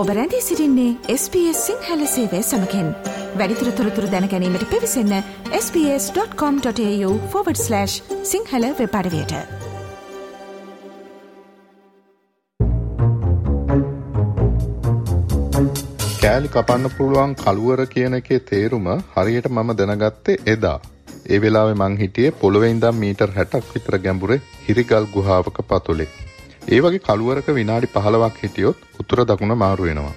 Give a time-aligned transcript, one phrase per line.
[0.00, 2.88] ඔබ රැඳී සිරින්නේ SBS සිංහල සේවය සමකෙන්
[3.40, 5.14] වැඩිතුර තොරතුර දැනැනීමට පිවිසන්න
[5.52, 7.78] ps.com.ta/
[8.32, 9.32] සිංහල වෙපඩවයට
[16.20, 20.78] කෑලි කපන්න පුළුවන් කළුවර කියන එකේ තේරුම හරියට මම දැනගත්තේ එදා.
[21.30, 26.25] ඒ වෙලාවේ මං හිටියේ පොළොවේ ඉඳන් මීටර් 60ක් විතර ගැඹුරේ හිරිගල් ගුහාවක පතුලේ.
[26.66, 30.14] ඒ වගේ කළුවරක විනාඩි 15ක් හිටියොත් උතුර දකුණ මාරු වෙනවා.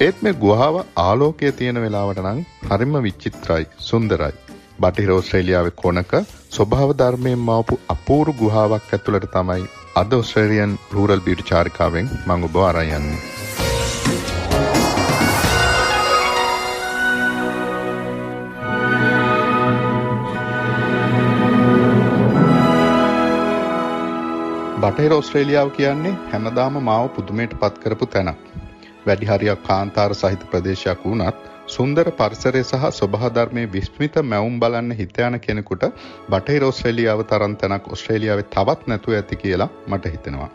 [0.00, 2.38] ඒත් මේ ගුහාව ආලෝකය තියෙන වෙලාවට නම්
[2.68, 4.36] හරිම විචිත්‍රයි, සුන්දරයි.
[4.80, 6.14] බටහිර ඕස්ට්‍රේලියාවේ කොනක
[6.56, 9.66] ස්වභාව ධර්මයෙන් මවපු අපූර්ව ගුහාවක් ඇතුළට තමයි
[9.96, 13.37] අද ඔස්ට්‍රේලියන් රූරල් බියුටි චාරිකාවෙන් මම ඔබව අරන් යන්නේ.
[24.98, 28.38] බටහිර ඔස්ට්‍රේලියාව කියන්නේ හැමදාම මාව පුදුමයට පත් කරපු තැනක්.
[29.06, 35.36] වැඩි හරියක් කාන්තාර සහිත ප්‍රදේශයක් වුණත් සුන්දර පරිසරය සහ ස්වභාධර්මයේ විස්මිත මැවුම් බලන්න හිත යන
[35.38, 35.84] කෙනෙකුට
[36.28, 40.50] බටහිර ඔස්ට්‍රේලියාව තරම් තැනක් ඔස්ට්‍රේලියාවේ තවත් නැතුව ඇති කියලා මට හිතෙනවා.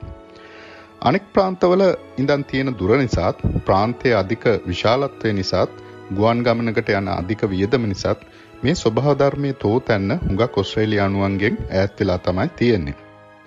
[1.04, 1.86] අනෙක් ප්‍රාන්තවල
[2.18, 5.80] ඉඳන් තියෙන දුර නිසාත් ප්‍රාන්තයේ අධික විශාලත්වය නිසාත්
[6.12, 8.28] ගුවන් ගමනකට යන අධික වියදම නිසාත්
[8.62, 13.00] මේ ස්වභාධර්මයේ තෝතැන්න හුඟක් ඔස්ට්‍රේලියානුවන්ගෙන් ඈත් වෙලා තමයි තියෙන්නේ.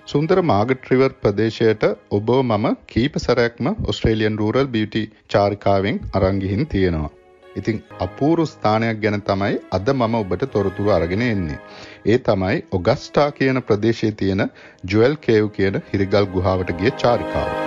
[0.07, 7.11] සුන්දර මාගට් රිවර් ප්‍රදේශයට ඔබව මම කීප සැරයක්ම ඔස්ට්‍රේලියන් රූරල් බියුටි චාරිකාවෙන් අරන් ගිහින් තියෙනවා.
[7.57, 11.61] ඉතින් අපූර්ව ස්ථානයක් ගැන තමයි අද මම ඔබට තොරතුරු අරගෙන එන්නේ.
[12.07, 14.49] ඒ තමයි ඔගස්ටා කියන ප්‍රදේශයේ තියෙන
[14.85, 17.66] ජුවල් කේව් කියන හිරිගල් ගුහාවට ගිය චාරිකාව.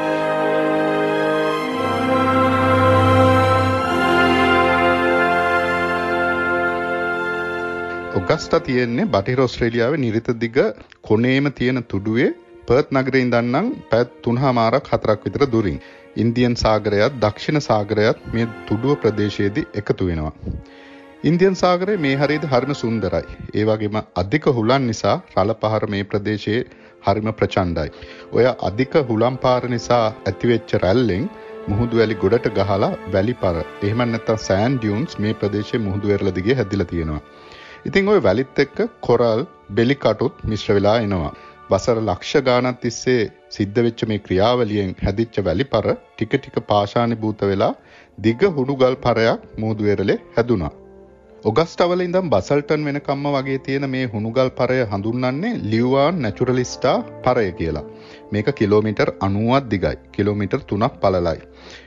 [8.20, 10.58] ඔගස්ටා තියෙන්නේ බටහිර ඔස්ට්‍රේලියාවේ නිරිත දිග
[11.02, 12.30] කොනේම තියෙන තුඩුවේ
[12.68, 15.78] පර්ත් නගරේ ඉඳන්නම් පැත් තුනහමාරක් හතරක් විතර දුරින්.
[16.16, 20.34] ඉන්දියන් සාගරයත් දක්ෂිණ සාගරයත් මේ තුඩුව ප්‍රදේශයේදී එකතු වෙනවා.
[21.24, 23.26] ඉන්දියන් සාගරය මේ හරියද හරිම සුන්දරයි.
[23.54, 26.62] ඒ වගේම අධික හුලන් නිසා රළ පහර මේ ප්‍රදේශයේ
[27.04, 27.90] හරිම ප්‍රචණ්ඩයි.
[28.32, 31.30] ඔය අධික හුලම් පාර නිසා ඇතිවෙච්ච රැල්ලෙන්
[31.68, 36.58] මුහුදු වැලි ගොඩට ගහලා වැලි පර එහෙම නැත්නම් සෑන් ඩියුන්ස් මේ ප්‍රදේශයේ මුහුදු වෙරළ දිගේ
[36.62, 37.24] හැදිලා තියෙනවා.
[37.86, 41.32] ඉතින් ওই වැලිත් එක්ක කොරල් බෙලි කටුත් මිශ්‍ර වෙලා එනවා.
[41.70, 47.74] වසර ලක්ෂ ගානක් තිස්සේ සිද්ධ වෙච්ච මේ ක්‍රියාවලියෙන් හැදිච්ච වැලිපර ටික ටික පාෂාණීභූත වෙලා
[48.18, 50.74] දිග හුඩුගල් පරයක් මූදු වෙරළේ හැදුනා.
[51.42, 57.84] ඔගස්ටවල ඉඳන් බසල්ටන් වෙනකම්ම වගේ තියෙන මේ හුණුගල් පරය හඳුන්වන්නේ ලිව්වාන් නැචුරලිස්ටා පරය කියලා.
[58.32, 59.96] මේක කිලෝමීටර් 90ක් දිගයි.
[60.12, 61.40] කිලෝමීටර් 3ක් පළලයි.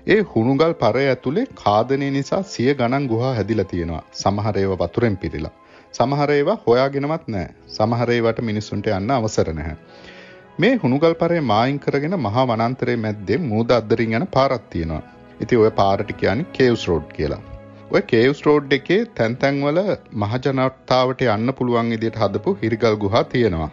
[0.07, 4.03] ඒ හුණුගල් පරය ඇතුලේ කාදනය නිසා සිය ගණන් ගුහා හැදිලා තියෙනවා.
[4.15, 5.53] සමහර ඒවා වතුරෙන් පිරීලා.
[5.95, 7.55] සමහර ඒවා හොයාගෙනවත් නැහැ.
[7.69, 9.77] සමහර ඒවාට මිනිස්සුන්ට යන්න අවසර නැහැ.
[10.59, 15.03] මේ හුණුගල්පරේ මායින් කරගෙන මහා වනාන්තරයේ මැද්දේ මූද අද්දරින් යන පාරක් තියෙනවා.
[15.41, 17.41] ඉතින් ওই පාරට කියන්නේ කේව්ස් රෝඩ් කියලා.
[17.91, 19.81] ඔය කේව්ස් රෝඩ් එකේ තැන් තැන්වල
[20.17, 23.71] මහ ජනතාවට යන්න පුළුවන් විදිහට හදපු හිරිගල් ගුහා තියෙනවා.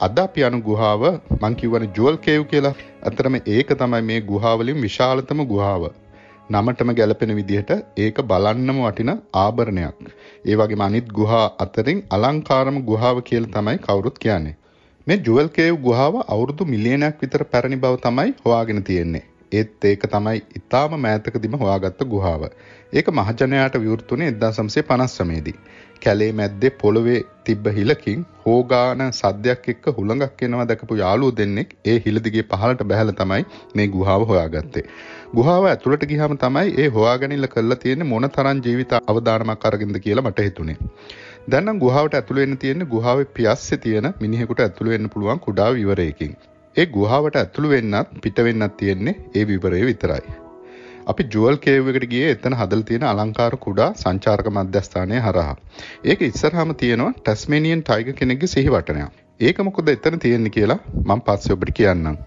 [0.00, 1.02] අද අපි යන ගුහාව
[1.38, 2.76] මං කියවනේ ජුවල් කේව් කියලා.
[3.04, 5.90] අතරම ඒක තමයි මේ ගුහාවලින් විශාලතම ගුහාව.
[6.50, 9.98] නමටම ගැලපෙන විදිහට ඒක බලන්නම වටින ආභරණයක්.
[10.44, 14.56] ඒ වගේම අනිත් ගුහා අතරින් අලංකාරම ගුහාව කියලා තමයි කවුරුත් කියන්නේ.
[15.06, 19.24] මේ ජුවල් කේව් ගුහාව අවුරුදු මිලියනයක් විතර පැරණි බව තමයි හොයාගෙන තියෙන්නේ.
[19.52, 22.42] ඒත් ඒක තමයි ඊටාම මෑතකදීම හොයාගත්ත ගුහාව.
[22.92, 25.56] ඒක මහජනයාට විවෘතුනේ 1959 දී.
[26.02, 32.20] කැලේ මැද්දේ පොළවේ තිබ්බ හිලකින් හෝගාන සද්දයක් එක්ක හුළඟක් එනවා දැකපු යාළුවෝ දෙන්නෙක් ඒ හිල
[32.26, 33.42] දිගේ පහළට බැහැලා තමයි
[33.74, 34.84] මේ ගුහාව හොයාගත්තේ.
[35.34, 40.46] ගුහාව ඇතුළට ගියාම තමයි ඒ හොයාගැනිල්ල කරලා තියෙන්නේ මොන තරම් ජීවිත අවදානමක් අරගෙනද කියලා මට
[40.48, 40.78] හිතුනේ.
[41.48, 46.34] දැන් නම් ගුහාවට ඇතුළු වෙන්න තියෙන්නේ ගුහාවේ පියස්සේ තියෙන මිනිහෙකුට ඇතුළු වෙන්න පුළුවන් කුඩා විවරයකින්.
[46.76, 50.34] ඒ ගුහාවට ඇතුළු වෙන්නත් පිට වෙන්නත් තියෙන්නේ ඒ විවරය විතරයි.
[51.10, 55.56] අපි ජුවල් කේව් එකට ගියේ එතන හදලා තියෙන අලංකාර කුඩා සංචාරක මධ්‍යස්ථානය හරහා.
[56.04, 59.16] ඒක ඉස්සරහාම තියෙනවා ටැස්මේනියන් ටයිගර් කෙනෙක්ගේ සිහිවටනයක්.
[59.40, 62.20] ඒක මොකද එතන තියෙන්නේ කියලා මම පස්සේ ඔබට කියන්නම්.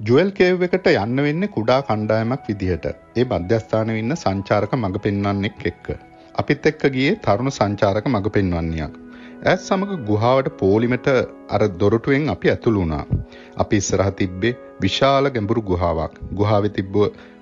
[0.00, 2.88] ජුවල් කේව් එකට යන්න වෙන්නේ කුඩා කණ්ඩායමක් විදිහට.
[3.16, 5.86] ඒ මධ්‍යස්ථානයේ ඉන්න සංචාරක මඟ පෙන්වන්නෙක් එක්ක.
[6.34, 8.98] අපිත් එක්ක ගියේ තරුණ සංචාරක මඟ පෙන්වන්නියක්.
[9.42, 11.06] ඇත් සමග ගුහාවට පෝලිමට
[11.48, 13.04] අර දොරටුවෙන් අපි ඇතුළු වුණා.
[13.56, 14.50] අපි ඉස්සරහ තිබ්බේ
[14.80, 16.18] විශාල ගැඹුරු ගුහාවක්.
[16.34, 16.96] ගුහාවේ තිබ්බ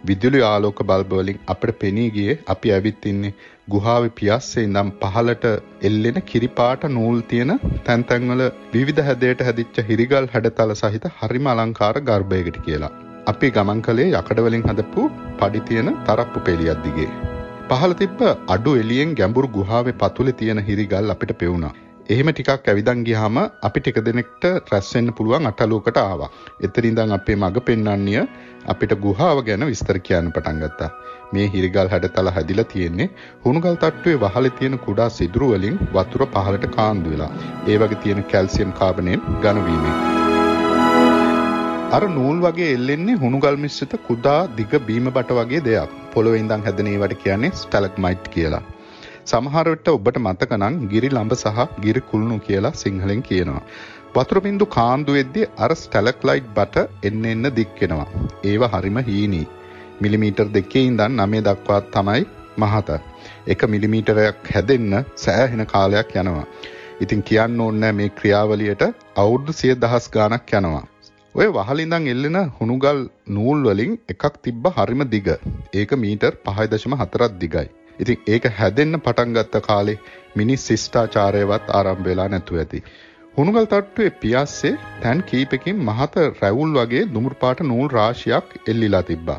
[0.05, 3.33] විදුලි ආලෝක බල්බ වලින් අපිට පෙනී ගියේ අපි ඇවිත් ඉන්නේ
[3.69, 5.47] ගුහාවේ පියස්සේ ඉඳන් පහළට
[5.83, 7.53] එල්ලෙන කිරිපාට නූල් තියෙන
[7.85, 12.93] තැන් තැන්වල විවිධ හැදයට හැදිච්ච හිරිගල් හැඩතල සහිත හරිම අලංකාර ගර්භයකට කියලා.
[13.27, 15.09] අපි ගමන් කළේ යකඩ වලින් හදපු
[15.41, 17.11] පඩි තියෙන තරප්පු පෙළියක් දිගේ.
[17.69, 21.75] පහළ තිබ්බ අඩු එළියෙන් ගැඹුරු ගුහාවේ පතුලේ තියෙන හිරිගල් අපිට පෙවුණා.
[22.09, 26.29] එහෙම ටිකක් ඇවිදන් ගියාම අපි ටික දෙනෙක්ට රැස් වෙන්න පුළුවන් අටලුවකට ආවා.
[26.67, 28.21] එතන ඉඳන් අපේ මග පෙන්වන්නිය
[28.73, 30.89] අපිට ගුහාව ගැන විස්තර කියන්න පටන් ගත්තා.
[31.33, 33.09] මේ හිරිගල් හැඩතල හැදිලා තියෙන්නේ
[33.45, 37.29] හුණුගල් තට්ටුවේ වහලේ තියෙන කුඩා සිදුරු වලින් වතුර පහළට කාන්දු වෙලා.
[37.67, 39.95] ඒ වගේ තියෙන කැල්සියම් කාබනේට් ඝන වීමෙන්.
[41.91, 45.95] අර නූල් වගේ එල්ලෙන්නේ හුණුගල් මිශ්‍රිත කුඩා දිග බීම බට වගේ දෙයක්.
[46.15, 48.65] පොළොවේ ඉඳන් හැදෙන ඒවට කියන්නේ ස්ටැලග්මයිට් කියලා.
[49.31, 53.63] සමහර විට ඔබට මතක නම් ගිරි ළඹ සහ ගිරි කුළුණු කියලා සිංහලෙන් කියනවා.
[54.15, 58.09] වතුර බින්දු කාන්දු වෙද්දී අර ස්ටැලක්ලයිට් බට එන්න එන්න දික් වෙනවා.
[58.45, 59.47] ඒවා හරිම හීනී.
[60.03, 62.23] මිලිමීටර් දෙකේ ඉඳන් 9 දක්වා තමයි
[62.63, 62.99] මහත.
[63.47, 64.95] එක මිලිමීටරයක් හැදෙන්න
[65.25, 66.47] සෑහෙන කාලයක් යනවා.
[67.05, 68.85] ඉතින් කියන්න ඕනේ මේ ක්‍රියාවලියට
[69.17, 70.85] අවුරුදු 10000 ගාණක් යනවා.
[71.35, 73.01] ඔය වහල ඉඳන් එල්ලෙන හුණුගල්
[73.37, 75.29] නූල් වලින් එකක් තිබ්බ හරිම දිග.
[75.81, 77.69] ඒක මීටර් 5.4ක් දිගයි.
[77.99, 79.99] ඉතින් ඒක හැදෙන්න පටන් ගත්ත කාලේ
[80.37, 82.83] මිනිස් ශිෂ්ටාචාරයවත් ආරම්භ වෙලා නැතුව ඇති.
[83.37, 84.73] හුණුගල් තට්ටුවේ පියස්සේ
[85.03, 89.39] තැන් කීපකින් මහත රැවුල් වගේ දුමුරු පාට නූල් රාශියක් එල්ලිලා තිබ්බා.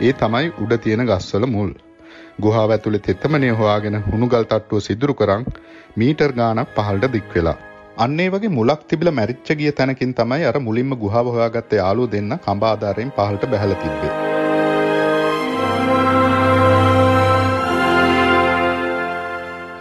[0.00, 1.72] ඒ තමයි උඩ තියෙන ගස්වල මුල්.
[2.40, 5.46] ගුහාව ඇතුලේ තෙතමනේ හොයාගෙන හුණුගල් තට්ටුව සිදුරු කරන්
[5.96, 7.58] මීටර් ගාණක් පහළට දික් වෙලා.
[7.98, 12.36] අන්න ඒ වගේ මුලක් තිබිලා මැරිච්ච ගිය තැනකින් තමයි අර මුලින්ම ගුහාව හොයාගත්ත යාළුවෝ දෙන්න
[12.38, 14.31] කඹ ආධාරයෙන් පහළට බැහැලා තිබ්බේ.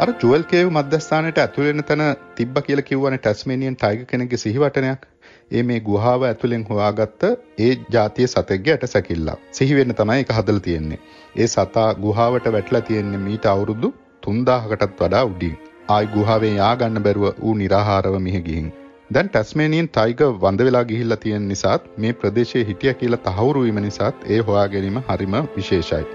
[0.02, 2.02] අර ජුවල් කේව් මධ්‍යස්ථානයට ඇතුල් වෙන තැන
[2.38, 5.04] තිබ්බ කියලා කිව්වනේ ටැස්මේනියන් ටයිගර් කෙනෙක්ගේ සිහිවටනයක්.
[5.52, 7.26] ඒ මේ ගුහාව ඇතුලෙන් හොයාගත්ත
[7.60, 9.44] ඒ ජාතිය සතෙක්ගේ ඇට සැකිල්ලක්.
[9.52, 11.00] සිහි වෙන්න තමයි ඒක හදලා තියෙන්නේ.
[11.36, 13.94] ඒ සතා ගුහාවට වැටලා තියෙන්නේ මීට අවුරුදු
[14.24, 15.56] 3000කටත් වඩා උඩින්.
[15.90, 18.76] ආයි ගුහාවෙන් යා ගන්න බැරුව ඌ निराහාරව මිහ ගිහින්.
[19.12, 24.30] දැන් ටැස්මේනියන් ටයිගර් වඳ වෙලා ගිහිල්ලා තියෙන නිසාත් මේ ප්‍රදේශයේ හිටියා කියලා තහවුරු වීම නිසාත්
[24.30, 26.06] ඒ හොයා ගැනීම හරිම විශේෂයි.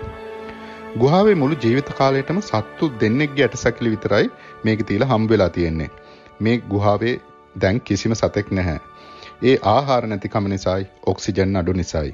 [0.98, 4.26] ගුහාවේ මුළු ජීවිත කාලයටම සත්තු දෙන්නෙක්ගේ ඇටසැකිලි විතරයි
[4.64, 5.88] මේක තියලා හම්බ වෙලා තියෙන්නේ.
[6.40, 7.14] මේ ගුහාවේ
[7.56, 8.78] දැන් කිසිම සතෙක් නැහැ.
[9.42, 12.12] ඒ ආහාර නැතිකම නිසායි ඔක්සිජන් අඩු නිසායි.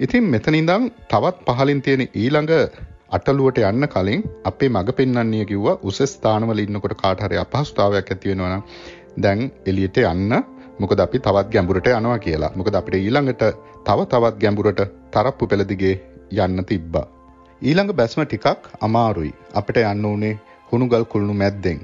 [0.00, 2.52] ඉතින් මෙතන ඉඳන් තවත් පහලින් තියෙන ඊළඟ
[3.10, 8.52] අටලුවට යන්න කලින් අපේ මග පෙන්වන්නේ කිව්වා උස ස්ථානවල ඉන්නකොට කාට හරි අපහසුතාවයක් ඇති වෙනවා
[8.52, 8.64] නම්
[9.18, 10.38] දැන් එළියට යන්න
[10.78, 12.52] මොකද අපි තවත් ගැඹුරට යනවා කියලා.
[12.56, 13.44] මොකද අපිට ඊළඟට
[13.84, 14.80] තව තවත් ගැඹුරට
[15.10, 15.94] තරප්පු පෙළ දිගේ
[16.38, 17.06] යන්න තිබ්බා.
[17.62, 19.32] ඊළඟ බැස්ම ටිකක් අමාරුයි.
[19.54, 20.32] අපිට යන්න උනේ
[20.70, 21.80] හුණුගල් කුළුණු මැද්දෙන්.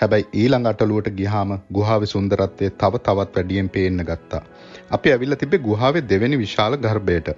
[0.00, 4.42] හැබැයි ඊළඟ අටලුවට ගියාම ගුහාවේ සුන්දරත්වය තව තවත් වැඩියෙන් පේන්න ගත්තා.
[4.90, 7.28] අපි ඇවිල්ලා තිබ්බේ ගුහාවේ දෙවෙනි විශාල ගර්භයට.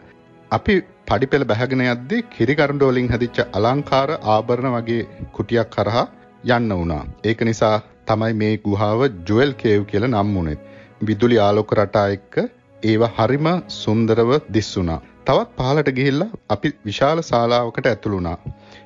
[0.50, 0.74] අපි
[1.08, 5.02] පඩිපෙළ බැහැගෙන යද්දී කිරිකරඬු වලින් හැදිච්ච අලංකාර ආභරණ වගේ
[5.32, 6.06] කුටියක් කරහා
[6.48, 7.04] යන්න වුණා.
[7.24, 7.76] ඒක නිසා
[8.06, 10.58] තමයි මේ ගුහාව ජුවල් කේව් කියලා නම් වුනේ.
[11.02, 12.34] විදුලි ආලෝක රටා එක්ක
[12.82, 15.00] ඒවා හරිම සුන්දරව දිස්සුණා.
[15.26, 18.38] තවත් පහලට ගිහිල්ලා අපි විශාල ශාලාවකට ඇතුළු වුණා.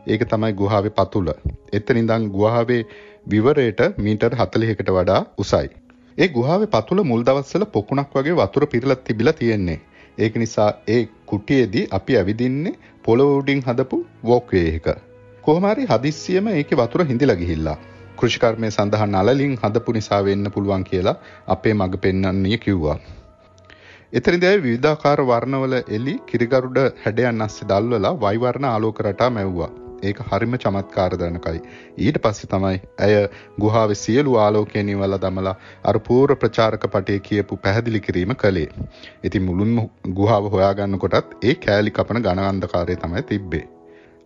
[0.07, 1.29] ඒක තමයි ගුහාවේ පතුල.
[1.73, 2.83] එතන ඉඳන් ගුහාවේ
[3.27, 5.69] විවරයට මීටර් 40කට වඩා උසයි.
[6.19, 9.79] ඒ ගුහාවේ පතුල මුල් දවස්වල පොකුණක් වගේ වතුර පිරලා තිබිලා තියෙන්නේ.
[10.19, 14.87] ඒක නිසා ඒ කුටියේදී අපි ඇවිදින්නේ පොළොව උඩින් හදපු වෝක්වේ එක.
[15.45, 17.79] කොහොම හරි හදිස්සියෙම ඒකේ වතුර හිඳිලා ගිහිල්ලා.
[18.17, 22.99] කෘෂිකර්මය සඳහා නලලින් හදපු නිසා වෙන්න පුළුවන් කියලා අපේ මග පෙන්වන්නේ කිව්වා.
[24.19, 29.69] එතනදී ආයේ විවිධාකාර වර්ණවල එලි කිරිගරුඩ හැඩයන් අස්සේ දල්වලා වයිවර්ණ ආලෝක රටා මැව්වා.
[30.03, 31.63] ඒක හරිම චමත්කාරදනකයි.
[31.99, 33.17] ඊට පස්සේ තමයි ඇය
[33.61, 38.69] ගුහාවේ සියලු ආලෝකය නිවලා දමලා අර පූර්ව ප්‍රචාරක පටේ කියපු පැහැදිලි කිරීම කළේ.
[39.25, 39.77] ඉතින් මුළුන්
[40.21, 43.67] ගුහාව හොයාගන්නකොටත් ඒ කෑලි කපන ඝන අන්ධකාරය තමයි තිබ්බේ.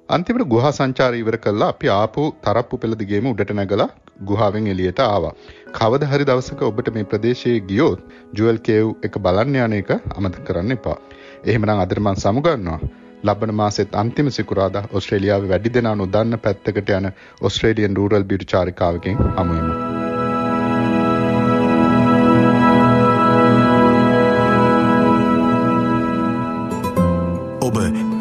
[0.08, 3.88] අන්තිමට ගුහා සංචාරය ඉවර කළා අපි ආපු තරප්පු පෙළ දිගේම උඩට නැගලා
[4.22, 5.32] ගුහාවෙන් එළියට ආවා.
[5.72, 8.00] කවද හරි දවසක ඔබට මේ ප්‍රදේශයේ ගියොත්
[8.32, 10.96] ජුවල් කේව් එක බලන්න යන එක අමතක කරන්න එපා.
[11.44, 12.80] එහෙමනම් අද මම සමුගන්නවා.
[13.22, 17.12] ලබන මාසෙත් අන්තිම සිකුරාදා ඔස්ට්‍රේලියාවේ වැඩි දෙනා නොදන්න පැත්තකට යන
[17.42, 20.07] ඔස්ට්‍රේලියන් රූරල් බියුටි චාරිකාවකින් හමු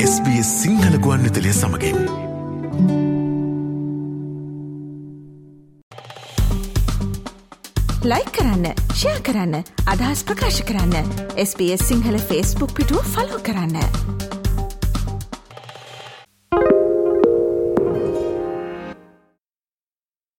[0.07, 1.97] SBS සිංහල ගුවන් විතලිය සමගින්.
[8.11, 9.57] ලයි කරන්න ෂයා කරන්න
[9.93, 11.11] අදහස් ප්‍රකාශ කරන්න
[11.45, 14.16] SBS සිංහල ෆස්බුක් පිටුව ෆලෝ කරන්න.